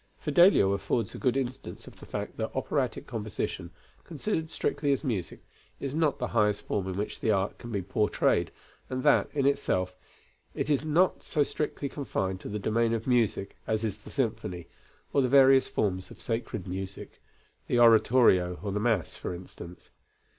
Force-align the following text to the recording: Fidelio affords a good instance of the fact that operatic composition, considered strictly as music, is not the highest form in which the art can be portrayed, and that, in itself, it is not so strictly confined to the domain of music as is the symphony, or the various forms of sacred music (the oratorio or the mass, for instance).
Fidelio 0.17 0.71
affords 0.71 1.13
a 1.13 1.19
good 1.19 1.37
instance 1.37 1.85
of 1.85 1.99
the 1.99 2.07
fact 2.07 2.35
that 2.37 2.49
operatic 2.55 3.05
composition, 3.05 3.69
considered 4.03 4.49
strictly 4.49 4.91
as 4.91 5.03
music, 5.03 5.45
is 5.79 5.93
not 5.93 6.17
the 6.17 6.29
highest 6.29 6.65
form 6.65 6.87
in 6.87 6.97
which 6.97 7.19
the 7.19 7.29
art 7.29 7.59
can 7.59 7.71
be 7.71 7.83
portrayed, 7.83 8.49
and 8.89 9.03
that, 9.03 9.29
in 9.31 9.45
itself, 9.45 9.95
it 10.55 10.71
is 10.71 10.83
not 10.83 11.21
so 11.21 11.43
strictly 11.43 11.87
confined 11.87 12.39
to 12.39 12.49
the 12.49 12.57
domain 12.57 12.95
of 12.95 13.05
music 13.05 13.57
as 13.67 13.83
is 13.83 13.99
the 13.99 14.09
symphony, 14.09 14.65
or 15.13 15.21
the 15.21 15.29
various 15.29 15.67
forms 15.67 16.09
of 16.09 16.19
sacred 16.19 16.67
music 16.67 17.21
(the 17.67 17.79
oratorio 17.79 18.57
or 18.63 18.71
the 18.71 18.79
mass, 18.79 19.15
for 19.15 19.35
instance). 19.35 19.91